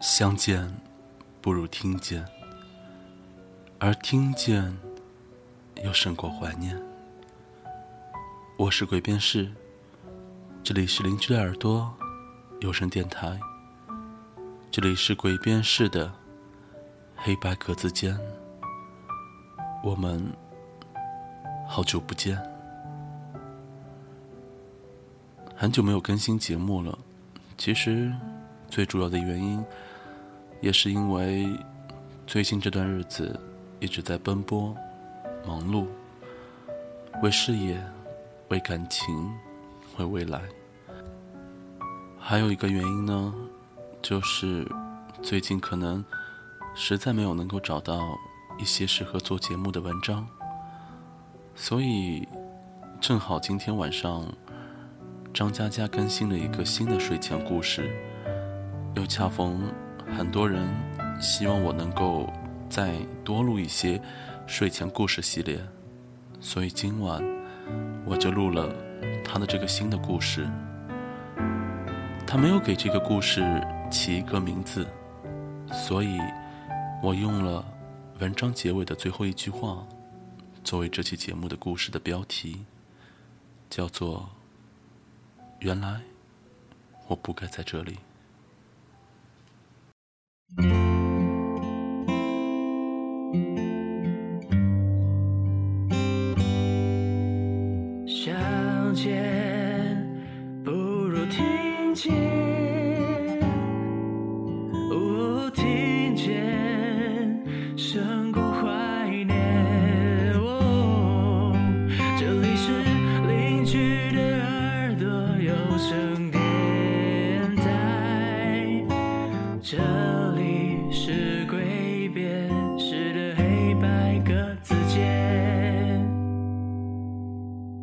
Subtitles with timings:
[0.00, 0.72] 相见
[1.40, 2.24] 不如听见，
[3.80, 4.78] 而听见
[5.82, 6.80] 又胜过怀念。
[8.56, 9.50] 我是鬼边士，
[10.62, 11.92] 这里是邻居的耳朵
[12.60, 13.40] 有声电台，
[14.70, 16.12] 这里是鬼边士的
[17.16, 18.16] 黑白格子间，
[19.82, 20.24] 我们
[21.66, 22.40] 好久不见，
[25.56, 26.96] 很久没有更新节目了。
[27.56, 28.12] 其实
[28.70, 29.64] 最主要的原因。
[30.60, 31.48] 也是因为
[32.26, 33.38] 最近这段日子
[33.80, 34.74] 一直在奔波、
[35.46, 35.86] 忙碌，
[37.22, 37.80] 为事业、
[38.48, 39.32] 为感情、
[39.98, 40.42] 为未来。
[42.18, 43.32] 还有一个原因呢，
[44.02, 44.66] 就是
[45.22, 46.04] 最近可能
[46.74, 48.18] 实在没有能够找到
[48.58, 50.26] 一些适合做节目的文章，
[51.54, 52.26] 所以
[53.00, 54.26] 正好今天晚上
[55.32, 57.88] 张嘉佳更新了一个新的睡前故事，
[58.96, 59.72] 又恰逢。
[60.16, 60.68] 很多人
[61.20, 62.32] 希望我能够
[62.68, 64.00] 再多录一些
[64.46, 65.60] 睡前故事系列，
[66.40, 67.22] 所以今晚
[68.04, 68.74] 我就录了
[69.24, 70.48] 他的这个新的故事。
[72.26, 73.42] 他没有给这个故事
[73.90, 74.86] 起一个名字，
[75.72, 76.18] 所以
[77.02, 77.64] 我用了
[78.18, 79.86] 文章结尾的最后一句话
[80.64, 82.64] 作为这期节目的故事的标题，
[83.70, 84.28] 叫做
[85.60, 86.00] “原来
[87.06, 87.98] 我不该在这里”。
[90.56, 90.87] 相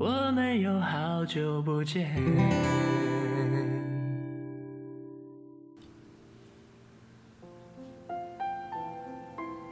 [0.00, 2.10] 我们又好久不见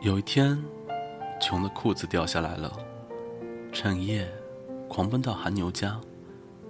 [0.03, 0.62] 有一天，
[1.41, 2.71] 穷的裤子掉下来了，
[3.72, 4.31] 趁夜
[4.87, 5.99] 狂奔到韩牛家，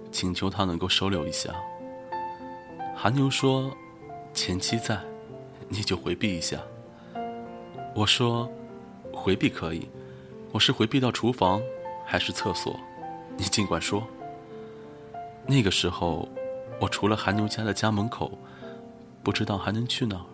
[0.09, 1.53] 请求他能够收留一下。
[2.95, 3.75] 韩牛说
[4.33, 4.97] ：“前妻在，
[5.67, 6.57] 你就回避一下。”
[7.93, 8.49] 我说
[9.11, 9.89] ：“回避可以，
[10.53, 11.61] 我是回避到厨房
[12.05, 12.79] 还是厕所？
[13.39, 14.05] 你尽管说。”
[15.47, 16.27] 那个时候，
[16.79, 18.37] 我除了韩牛家的家门口，
[19.23, 20.25] 不知道还能去哪儿。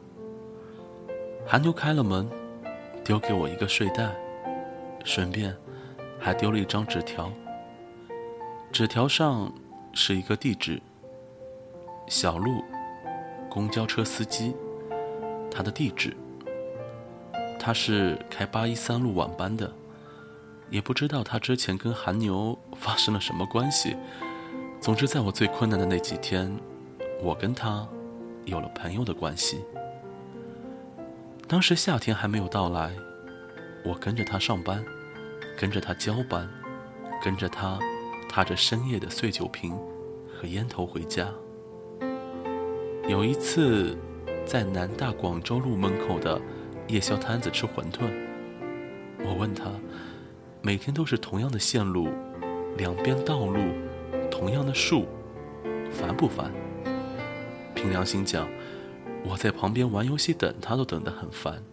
[1.47, 2.29] 韩牛开了门，
[3.03, 4.13] 丢给我一个睡袋，
[5.05, 5.55] 顺便
[6.19, 7.31] 还丢了一张纸条。
[8.73, 9.49] 纸条上
[9.93, 10.81] 是一个地址：
[12.07, 12.61] 小路，
[13.49, 14.53] 公交车司机。
[15.49, 16.13] 他的地址，
[17.57, 19.71] 他是开八一三路晚班的，
[20.69, 23.95] 也不知道他之前跟韩牛发生了什么关系。
[24.81, 26.55] 总之，在我最困难的那几天，
[27.21, 27.87] 我跟他
[28.45, 29.63] 有了朋友的关系。
[31.47, 32.91] 当时夏天还没有到来，
[33.83, 34.83] 我跟着他上班，
[35.57, 36.49] 跟着他交班，
[37.23, 37.79] 跟着他
[38.27, 39.75] 踏着深夜的碎酒瓶
[40.35, 41.29] 和烟头回家。
[43.07, 43.97] 有一次，
[44.45, 46.41] 在南大广州路门口的
[46.87, 48.11] 夜宵摊子吃馄饨，
[49.23, 49.65] 我问他，
[50.65, 52.09] 每天都是同样的线路，
[52.75, 53.59] 两边道路。
[54.31, 55.05] 同样的树，
[55.91, 56.51] 烦不烦？
[57.75, 58.49] 凭良心讲，
[59.23, 61.63] 我在旁边玩游戏等他都等得很烦。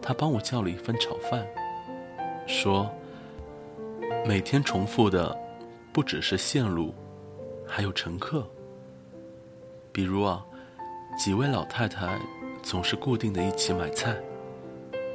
[0.00, 1.46] 他帮我叫了一份炒饭，
[2.46, 2.90] 说
[4.26, 5.36] 每天重复的
[5.92, 6.94] 不只是线路，
[7.66, 8.48] 还有乘客。
[9.92, 10.42] 比如啊，
[11.18, 12.18] 几位老太太
[12.62, 14.16] 总是固定的一起买菜，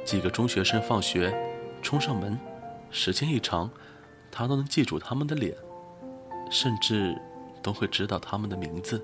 [0.04, 1.34] 几个中学生放学
[1.82, 2.38] 冲上门，
[2.90, 3.70] 时间一长，
[4.30, 5.54] 他都能记住他们的脸。
[6.52, 7.16] 甚至
[7.62, 9.00] 都会知道他们的名字。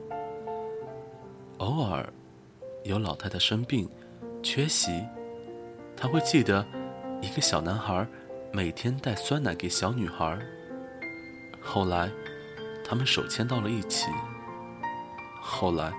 [1.58, 2.12] 偶尔
[2.82, 3.88] 有老太太生病、
[4.42, 5.04] 缺席，
[5.96, 6.66] 他会记得
[7.22, 8.04] 一个小男孩
[8.52, 10.36] 每天带酸奶给小女孩。
[11.62, 12.10] 后来，
[12.84, 14.08] 他们手牵到了一起。
[15.40, 15.94] 后来，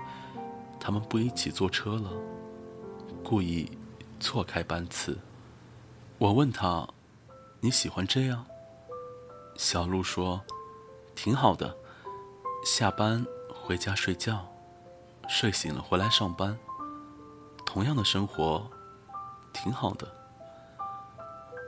[0.78, 2.12] 他们不一起坐车了，
[3.24, 3.70] 故意
[4.20, 5.16] 错开班次。
[6.18, 6.88] 我问他
[7.60, 8.44] ：“你喜欢这样？”
[9.56, 10.40] 小鹿说。
[11.20, 11.76] 挺好的，
[12.64, 14.46] 下班回家睡觉，
[15.28, 16.56] 睡醒了回来上班，
[17.66, 18.70] 同样的生活，
[19.52, 20.06] 挺好的。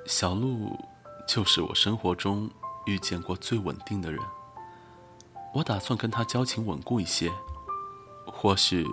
[0.06, 0.79] 小鹿
[1.26, 2.49] 就是我生活中
[2.87, 4.23] 遇见过最稳定的人。
[5.52, 7.32] 我打算跟他交情稳固一些，
[8.25, 8.87] 或许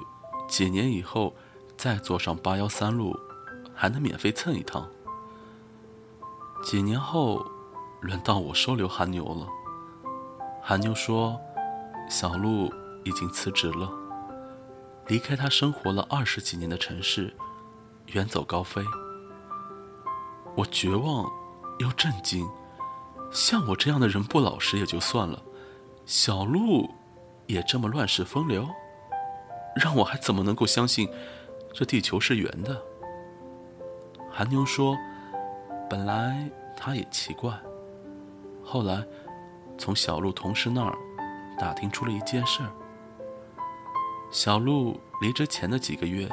[0.49, 1.35] 几年以后
[1.77, 3.15] 再坐上八幺三路，
[3.75, 4.89] 还能免费蹭一趟。
[6.67, 7.45] 几年后，
[8.01, 9.47] 轮到我收留韩牛了。
[10.61, 11.39] 韩牛说
[12.11, 12.69] ：“小鹿
[13.05, 13.89] 已经辞职了，
[15.07, 17.33] 离开他生活了二十几年的城市，
[18.07, 18.83] 远走高飞。”
[20.57, 21.31] 我绝望
[21.79, 22.45] 又震惊，
[23.31, 25.41] 像我这样的人不老实也就算了，
[26.05, 26.93] 小鹿
[27.45, 28.67] 也这么乱世风流，
[29.73, 31.09] 让我还怎么能够相信
[31.73, 32.83] 这地球是圆的？
[34.29, 34.97] 韩牛说
[35.89, 37.53] ：“本来他也奇怪，
[38.63, 39.05] 后来
[39.77, 40.95] 从小鹿同事那儿
[41.57, 42.69] 打听出了一件事儿：
[44.29, 46.29] 小鹿离职前的几个月，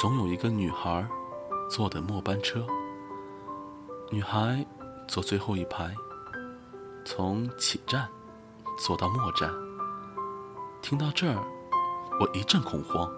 [0.00, 1.06] 总有一个女孩
[1.70, 2.66] 坐的末班车。”
[4.10, 4.64] 女孩
[5.08, 5.94] 坐最后一排，
[7.04, 8.08] 从起站
[8.78, 9.50] 坐到末站。
[10.82, 11.42] 听到这儿，
[12.20, 13.10] 我一阵恐慌，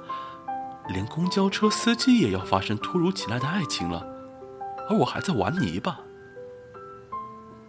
[0.88, 4.06] 连公交车司机也要发生突如其来的爱情了，
[4.88, 6.00] 而我还在玩泥巴。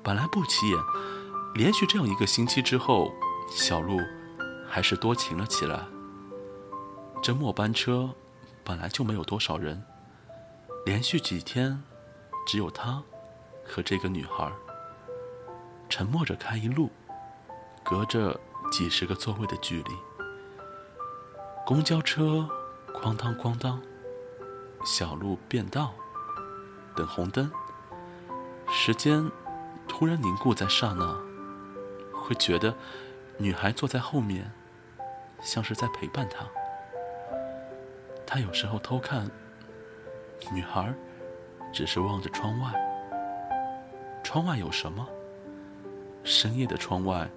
[0.04, 0.80] 本来不起眼，
[1.56, 3.12] 连续这样一个星期之后，
[3.50, 4.00] 小鹿
[4.68, 5.86] 还是多情了起来。
[7.22, 8.10] 这末班车
[8.64, 9.84] 本来就没有多少人，
[10.86, 11.84] 连续几天，
[12.46, 13.04] 只有他。
[13.70, 14.50] 和这个女孩
[15.90, 16.90] 沉默着开一路，
[17.84, 18.40] 隔着
[18.72, 19.92] 几十个座位的距离。
[21.66, 22.48] 公交车
[22.94, 23.82] 哐当哐当，
[24.86, 25.94] 小路变道，
[26.98, 27.50] 等红灯。
[28.70, 29.32] 时间
[29.88, 31.16] 突然凝固在刹那，
[32.14, 32.76] 会觉得
[33.38, 34.52] 女孩坐在后面，
[35.40, 36.46] 像是在陪伴他。
[38.26, 39.32] 他有时候偷看，
[40.52, 40.94] 女孩
[41.72, 42.74] 只是望着窗外。
[44.22, 45.08] 窗外有什么？
[46.26, 47.30] 深夜的窗外，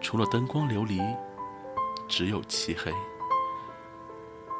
[0.00, 1.02] 除了灯光流离，
[2.08, 2.94] 只有漆黑。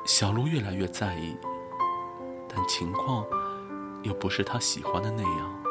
[0.04, 1.36] 小鹿越来越在意，
[2.48, 3.24] 但情况
[4.02, 5.62] 又不是他喜欢的那样。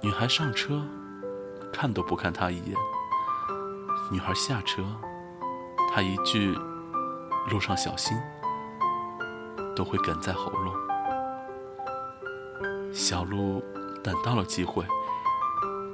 [0.00, 0.82] 女孩上车，
[1.72, 2.76] 看都不看他一眼；
[4.10, 4.84] 女孩下车，
[5.92, 6.54] 他一句
[7.50, 8.16] “路上小心”
[9.74, 10.74] 都会哽在喉咙。
[12.92, 13.62] 小鹿。
[14.04, 14.84] 等到了机会，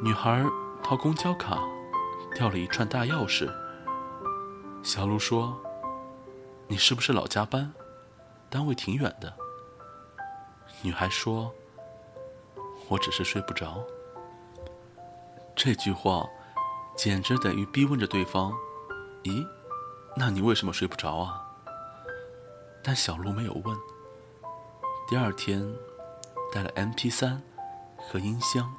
[0.03, 0.45] 女孩
[0.83, 1.61] 掏公交卡，
[2.35, 3.49] 掉了一串大钥匙。
[4.83, 5.57] 小鹿说
[6.67, 7.73] ：“你是不是老加班？
[8.49, 9.33] 单位挺远的。”
[10.83, 11.53] 女孩说
[12.89, 13.85] ：“我只是睡不着。”
[15.57, 16.27] 这句话
[16.97, 18.53] 简直等于逼问着对方
[19.25, 19.47] ：“咦，
[20.17, 21.47] 那你为什么睡不着啊？”
[22.83, 23.77] 但小鹿没有问。
[25.09, 25.75] 第二天，
[26.53, 27.43] 带了 M P 三。
[28.03, 28.75] 和音箱，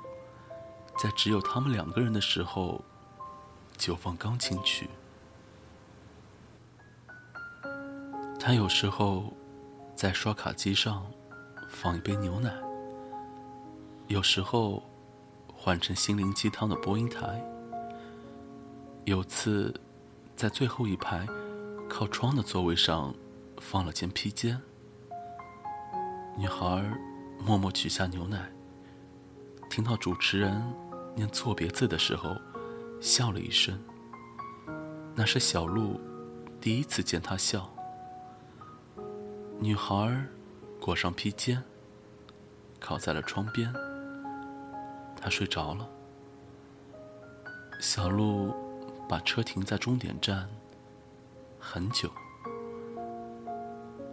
[0.97, 2.83] 在只有他们两个人的时候，
[3.77, 4.89] 就放钢琴曲。
[8.37, 9.31] 他有时候
[9.95, 11.05] 在刷卡机上
[11.81, 12.53] 放一杯牛奶，
[14.05, 14.83] 有时候
[15.51, 17.43] 换成心灵鸡汤的播音台。
[19.05, 19.73] 有次
[20.35, 21.25] 在最后一排
[21.89, 23.11] 靠窗的座位上
[23.59, 24.61] 放了件披肩，
[26.37, 26.87] 女孩
[27.43, 28.47] 默默取下牛奶。
[29.67, 30.63] 听到主持人
[31.15, 32.35] 念错别字的时候，
[33.01, 33.75] 笑了一声。
[35.15, 35.99] 那是小鹿
[36.59, 37.67] 第一次见她笑。
[39.59, 40.23] 女孩
[40.79, 41.59] 裹上披肩，
[42.81, 43.73] 靠在了窗边。
[45.15, 45.87] 他睡着了。
[47.79, 48.53] 小鹿
[49.07, 50.49] 把车停在终点站，
[51.59, 52.11] 很久，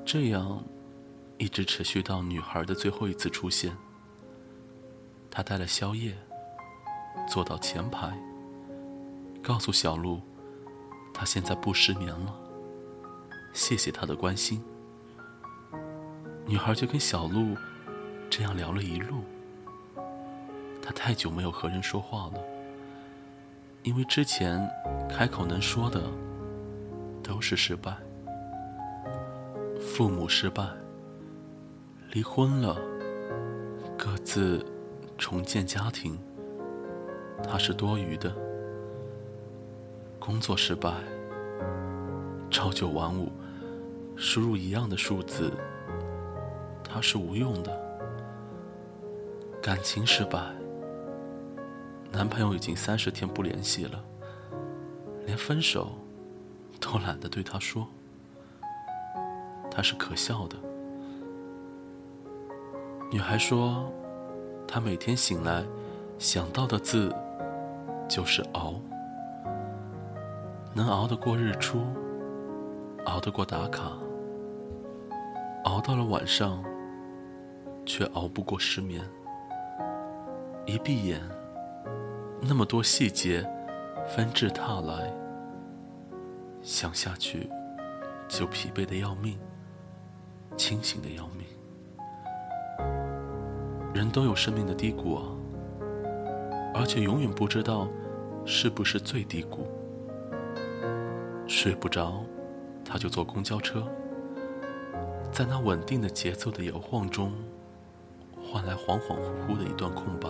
[0.04, 0.62] 这样
[1.38, 3.76] 一直持续到女孩的最后一次出现。
[5.30, 6.16] 他带了宵夜，
[7.28, 8.18] 坐到前排，
[9.42, 10.20] 告诉小鹿，
[11.12, 12.34] 他现在不失眠了。
[13.52, 14.62] 谢谢他的关心。
[16.46, 17.54] 女孩就跟小鹿
[18.30, 19.25] 这样聊了一路。
[20.82, 22.40] 他太久没有和人说话了，
[23.82, 24.68] 因为之前
[25.08, 26.02] 开口能说的
[27.23, 27.97] 都是失败，
[29.80, 30.64] 父母失败，
[32.12, 32.76] 离婚了，
[33.97, 34.64] 各自。
[35.20, 36.16] 重建家庭，
[37.42, 38.30] 他是多余的；
[40.20, 40.92] 工作失败，
[42.49, 43.32] 朝九晚五，
[44.14, 45.52] 输入一样的数字，
[46.85, 47.73] 他是无用的；
[49.62, 50.38] 感情失败，
[52.10, 54.04] 男朋友已经三十天不联系了，
[55.26, 55.92] 连分手
[56.80, 57.86] 都懒得对他说，
[59.70, 60.56] 他是可笑的。
[63.10, 63.92] 女孩说。
[64.70, 65.64] 她每天醒来，
[66.18, 67.10] 想到的字
[68.06, 68.74] 就是熬。
[70.74, 71.86] 能熬得过日出，
[73.06, 73.96] 熬得过打卡，
[75.64, 76.62] 熬到了晚上，
[77.86, 79.02] 却熬不过失眠。
[80.68, 81.18] 一闭眼，
[82.42, 83.42] 那么多细节
[84.06, 85.10] 纷至沓来，
[86.60, 87.48] 想下去
[88.28, 89.38] 就疲惫的要命，
[90.58, 91.46] 清醒的要命。
[93.94, 95.25] 人都有生命的低谷啊，
[96.75, 97.88] 而且永远不知道
[98.44, 99.66] 是不是最低谷。
[101.46, 102.22] 睡不着，
[102.84, 103.82] 他就坐公交车，
[105.32, 107.32] 在那稳定的节奏的摇晃中，
[108.50, 110.28] 换来恍恍惚惚的一段空白。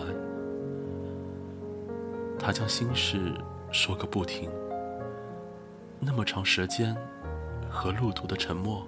[2.37, 3.33] 他将心事
[3.71, 4.49] 说个不停，
[5.99, 6.95] 那么长时间
[7.69, 8.85] 和路途的沉默，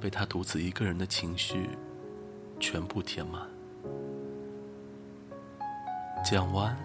[0.00, 1.70] 被他独自一个人的情绪
[2.60, 3.42] 全部填满。
[6.24, 6.76] 讲完，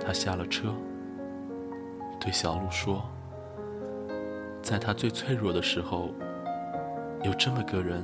[0.00, 0.74] 他下了车。
[2.20, 3.02] 对小鹿说
[4.62, 6.10] ：“在他最脆弱的时候，
[7.22, 8.02] 有这么个人，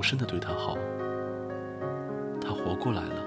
[0.00, 0.78] 无声的对他好，
[2.40, 3.22] 他活过来了。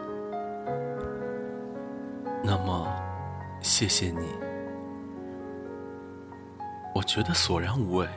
[2.44, 2.92] 那么，
[3.62, 4.28] 谢谢你。
[6.96, 8.08] 我觉得索然无味，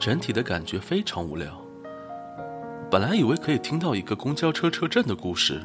[0.00, 1.62] 整体的感觉非常无聊。
[2.90, 5.62] 本来以为可以听到一个公交车车震的故事。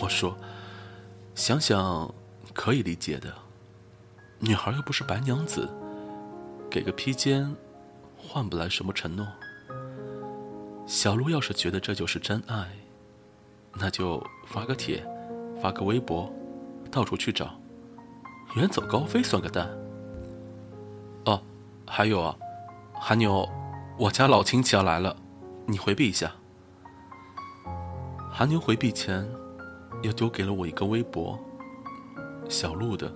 [0.00, 0.36] 我说，
[1.34, 2.08] 想想。”
[2.54, 3.32] 可以理解的，
[4.38, 5.66] 女孩又不是白娘子，
[6.70, 7.56] 给个披肩，
[8.18, 9.26] 换不来什么承诺。
[10.86, 12.68] 小鹿要是觉得这就是真爱，
[13.74, 15.02] 那就发个帖，
[15.60, 16.30] 发个微博，
[16.90, 17.54] 到处去找，
[18.56, 19.70] 远走高飞算个蛋。
[21.24, 21.40] 哦，
[21.86, 22.36] 还有啊，
[22.92, 23.48] 韩牛，
[23.98, 25.16] 我家老亲戚要来了，
[25.66, 26.32] 你回避一下。
[28.30, 29.26] 韩牛回避前，
[30.02, 31.38] 又丢给了我一个微博。
[32.48, 33.10] 小鹿的，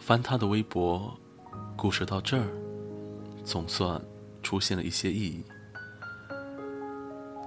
[0.00, 1.12] 翻他的微博，
[1.76, 2.46] 故事到这儿，
[3.42, 4.00] 总算
[4.42, 5.44] 出现了一些意义。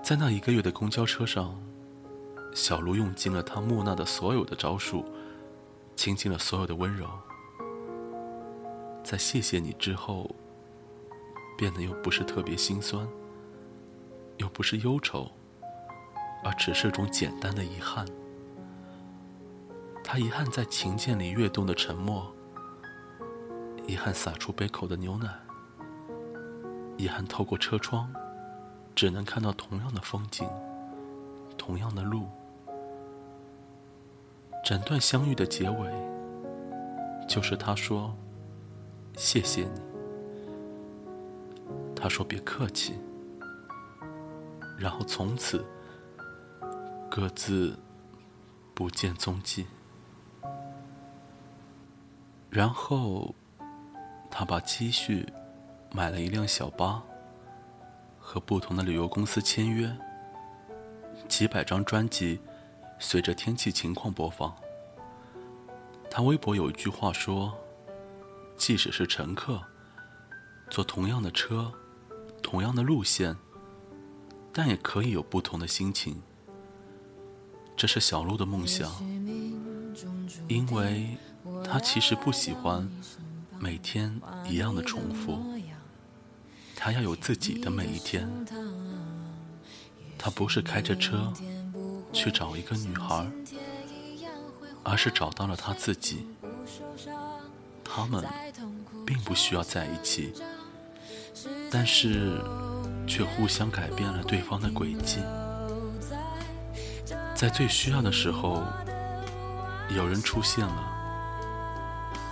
[0.07, 1.53] 在那一个月的公交车上，
[2.53, 5.03] 小鹿用尽了他木讷的所有的招数，
[5.97, 7.09] 倾尽了所有的温柔。
[9.03, 10.33] 在谢谢你之后，
[11.57, 13.05] 变得又不是特别心酸，
[14.37, 15.29] 又不是忧愁，
[16.41, 18.05] 而只是种简单的遗憾。
[20.05, 22.33] 他遗憾在琴键里跃动的沉默，
[23.85, 25.37] 遗憾洒出杯口的牛奶，
[26.95, 28.09] 遗憾透过车窗，
[28.97, 30.49] 只能看到同样的风景，
[31.55, 32.27] 同样的路。
[34.65, 35.93] 整段相遇的结尾，
[37.29, 38.11] 就是他说
[39.15, 39.81] ：“谢谢你。”
[41.95, 42.95] 他说：“别客气。”
[44.79, 45.63] 然后从此
[47.07, 47.77] 各自
[48.73, 49.67] 不见踪迹。
[52.49, 53.35] 然后，
[54.31, 55.31] 他把积蓄
[55.91, 57.03] 买了一辆小巴，
[58.29, 59.89] 和不同的旅游公司签约，
[61.29, 62.37] 几百张专辑
[62.99, 64.53] 随着天气情况播放。
[66.11, 67.57] 他微博有一句话说
[68.57, 69.61] ：“即使是乘客，
[70.69, 71.71] 坐同样的车，
[72.43, 73.33] 同样的路线，
[74.51, 76.21] 但也可以有不同的心情。”
[77.77, 78.91] 这是小鹿的梦想，
[80.49, 81.17] 因为。
[81.63, 82.87] 他其实不喜欢
[83.57, 85.39] 每天一样的重复，
[86.79, 88.29] 他要有自己的每一天。
[90.17, 91.33] 他不是开着车
[92.13, 93.27] 去找一个女孩，
[94.83, 96.27] 而是找到了他自己。
[97.83, 98.23] 他们
[99.05, 100.33] 并不需要在一起，
[101.71, 102.39] 但是
[103.07, 105.17] 却互相改变了对方的轨迹。
[107.33, 108.63] 在最需要的时候，
[109.95, 110.93] 有人出现了。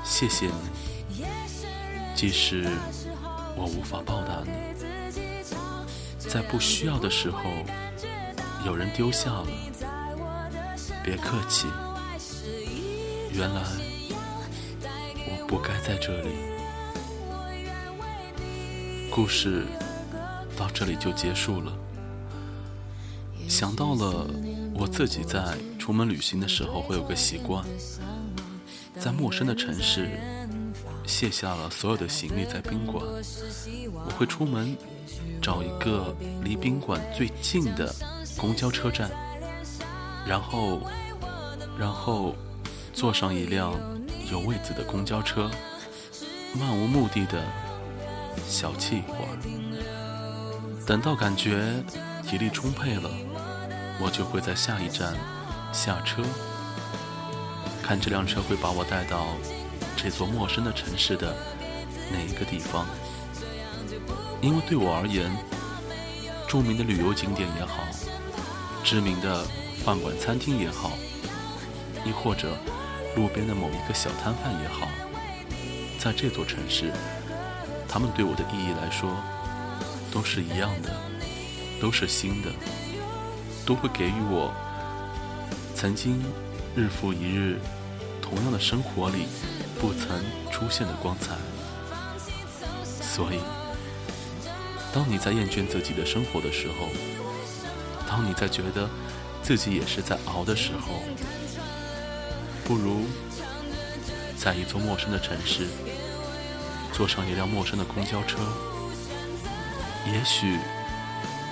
[0.04, 1.26] 谢谢你，
[2.16, 2.68] 即使
[3.56, 4.52] 我无法报答你，
[6.18, 7.40] 在不需要的时候，
[8.66, 9.48] 有人丢下了，
[11.04, 11.68] 别客气。
[13.32, 13.62] 原来
[15.28, 16.30] 我不该在这里。
[19.12, 19.66] 故事
[20.58, 21.72] 到这里就结束了。
[23.48, 24.28] 想到了
[24.74, 27.64] 我自己在出门旅行的时候会有个习惯。
[29.00, 30.10] 在陌生的城市，
[31.06, 33.04] 卸下了所有的行李，在宾馆，
[33.94, 34.76] 我会出门
[35.42, 37.94] 找一个离宾馆最近的
[38.38, 39.10] 公交车站，
[40.28, 40.82] 然后，
[41.78, 42.36] 然后
[42.94, 43.74] 坐上一辆
[44.32, 45.50] 有位子的公交车，
[46.54, 47.44] 漫无目的的
[48.48, 51.84] 小憩一会儿，等到感觉
[52.28, 53.10] 体力充沛了，
[54.02, 55.16] 我就会在下一站
[55.72, 56.24] 下车。
[57.84, 59.28] 看这辆车会把我带到
[59.96, 61.36] 这座陌生的城市的
[62.12, 62.86] 哪一个地方，
[64.42, 65.32] 因为对我而言，
[66.48, 67.84] 著名的旅游景点也好，
[68.84, 69.44] 知名的
[69.84, 70.92] 饭馆餐厅也好，
[72.06, 72.56] 亦或者
[73.16, 74.88] 路边的某一个小摊贩也好，
[75.98, 76.92] 在这座城市，
[77.88, 79.10] 他们对我的意义来说，
[80.12, 80.96] 都是一样的，
[81.82, 82.52] 都是新的，
[83.66, 84.54] 都会给予我
[85.74, 86.22] 曾经
[86.76, 87.60] 日复一日
[88.22, 89.26] 同样的生活里
[89.86, 90.20] 不曾
[90.52, 91.36] 出现的光彩。
[93.04, 93.38] 所以，
[94.92, 96.90] 当你在厌倦自己的生活的时候，
[98.10, 98.90] 当你在觉得
[99.44, 101.04] 自己也是在熬的时候，
[102.64, 103.06] 不如
[104.36, 105.68] 在一座陌生的城市，
[106.92, 108.40] 坐上一辆陌生的公交车，
[110.08, 110.58] 也许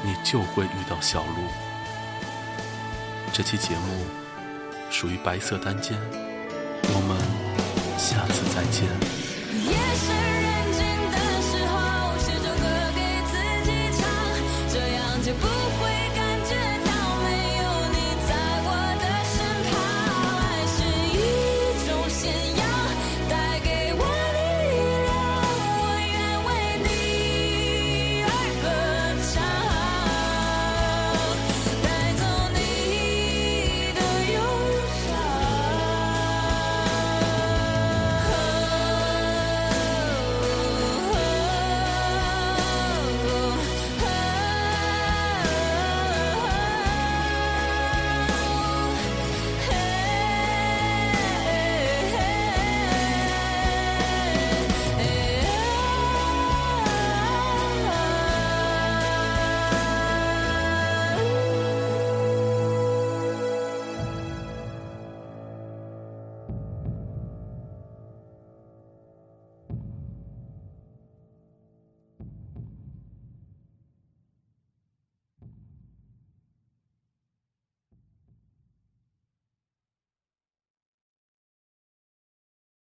[0.03, 1.43] 你就会遇到小鹿。
[3.31, 4.03] 这期节目
[4.89, 5.95] 属于白色单间，
[6.95, 7.42] 我们
[8.03, 9.22] 下次再见。